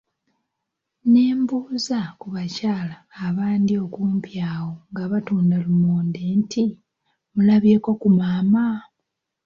Ne 1.11 1.25
mbuuza 1.39 1.99
ku 2.19 2.27
bakyala 2.35 2.97
abandi 3.27 3.73
okumpi 3.85 4.33
awo 4.53 4.71
nga 4.91 5.03
batunda 5.11 5.55
lumonde 5.65 6.21
nti, 6.39 6.65
mulabyeko 7.33 7.89
ku 8.01 8.09
maama? 8.17 8.65